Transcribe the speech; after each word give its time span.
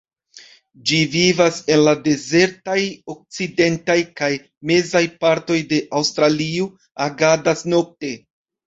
Ĝi 0.91 1.01
vivas 1.15 1.59
en 1.75 1.83
la 1.87 1.93
dezertaj 2.07 2.79
okcidentaj 3.15 3.99
kaj 4.23 4.33
mezaj 4.73 5.07
partoj 5.23 5.63
de 5.75 5.85
Aŭstralio, 6.03 6.71
agadas 7.11 7.67
nokte. 7.77 8.17